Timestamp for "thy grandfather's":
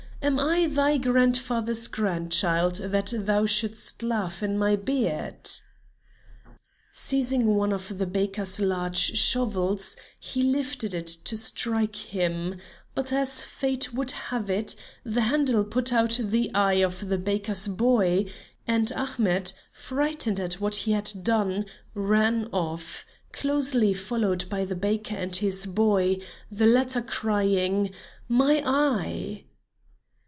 0.67-1.87